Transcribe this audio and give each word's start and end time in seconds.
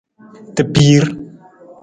Tabiir. 0.55 1.05